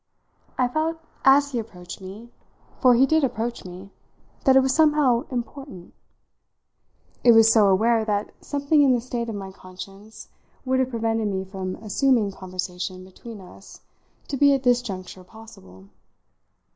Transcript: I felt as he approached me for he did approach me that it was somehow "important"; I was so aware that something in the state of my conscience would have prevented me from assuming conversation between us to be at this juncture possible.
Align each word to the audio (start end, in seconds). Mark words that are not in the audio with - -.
I 0.57 0.67
felt 0.67 0.97
as 1.23 1.51
he 1.51 1.59
approached 1.59 2.01
me 2.01 2.31
for 2.79 2.95
he 2.95 3.05
did 3.05 3.23
approach 3.23 3.63
me 3.63 3.91
that 4.45 4.55
it 4.55 4.61
was 4.61 4.73
somehow 4.73 5.25
"important"; 5.29 5.93
I 7.23 7.29
was 7.29 7.53
so 7.53 7.67
aware 7.67 8.03
that 8.03 8.31
something 8.43 8.81
in 8.81 8.95
the 8.95 8.99
state 8.99 9.29
of 9.29 9.35
my 9.35 9.51
conscience 9.51 10.29
would 10.65 10.79
have 10.79 10.89
prevented 10.89 11.27
me 11.27 11.45
from 11.45 11.75
assuming 11.75 12.31
conversation 12.31 13.05
between 13.05 13.39
us 13.41 13.81
to 14.29 14.37
be 14.37 14.55
at 14.55 14.63
this 14.63 14.81
juncture 14.81 15.23
possible. 15.23 15.89